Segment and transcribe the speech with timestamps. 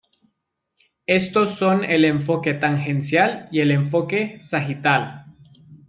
[1.05, 5.27] Estos son el enfoque tangencial y el enfoque sagital.